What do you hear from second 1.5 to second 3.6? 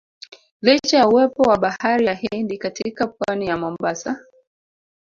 bahari ya Hindi katika Pwani ya